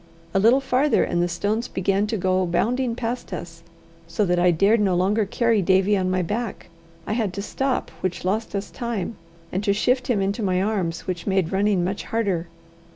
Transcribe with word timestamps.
A 0.33 0.39
little 0.39 0.61
farther, 0.61 1.03
and 1.03 1.21
the 1.21 1.27
stones 1.27 1.67
began 1.67 2.07
to 2.07 2.17
go 2.17 2.47
bounding 2.47 2.95
past 2.95 3.31
us, 3.31 3.61
so 4.07 4.25
that 4.25 4.39
I 4.39 4.49
dared 4.49 4.79
no 4.79 4.95
longer 4.95 5.25
carry 5.27 5.61
Davie 5.61 5.95
on 5.95 6.09
my 6.09 6.23
back. 6.23 6.69
I 7.05 7.13
had 7.13 7.33
to 7.33 7.41
stop, 7.43 7.91
which 8.01 8.25
lost 8.25 8.55
us 8.55 8.71
time, 8.71 9.15
and 9.51 9.63
to 9.63 9.73
shift 9.73 10.07
him 10.07 10.19
into 10.19 10.41
my 10.41 10.59
arms, 10.59 11.01
which 11.05 11.27
made 11.27 11.51
running 11.51 11.83
much 11.83 12.05
harder. 12.05 12.47